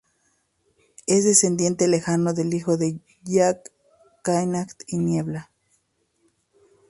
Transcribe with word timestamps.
Es 1.05 1.25
descendiente 1.25 1.87
lejano 1.87 2.33
del 2.33 2.55
hijo 2.55 2.75
de 2.75 2.99
Jack 3.21 3.71
Knight 4.23 4.71
y 4.87 4.97
Niebla. 4.97 5.51